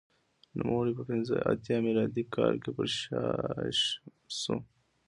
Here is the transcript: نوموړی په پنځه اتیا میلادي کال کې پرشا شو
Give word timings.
نوموړی 0.57 0.91
په 0.97 1.03
پنځه 1.09 1.33
اتیا 1.51 1.77
میلادي 1.85 2.23
کال 2.35 2.55
کې 2.63 2.71
پرشا 2.77 3.23
شو 4.39 4.55